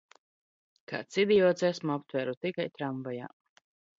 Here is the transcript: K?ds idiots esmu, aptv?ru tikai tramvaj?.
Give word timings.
K?ds 0.91 1.19
idiots 1.23 1.67
esmu, 1.69 1.93
aptv?ru 1.99 2.35
tikai 2.45 2.67
tramvaj?. 2.79 3.17